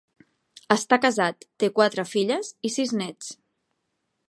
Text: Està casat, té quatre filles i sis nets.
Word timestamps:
Està 0.75 0.97
casat, 1.03 1.45
té 1.65 1.69
quatre 1.77 2.07
filles 2.15 2.51
i 2.71 2.75
sis 2.79 2.95
nets. 3.03 3.31